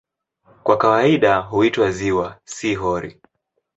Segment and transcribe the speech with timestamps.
[0.63, 3.21] Kwa kawaida huitwa "ziwa", si "hori".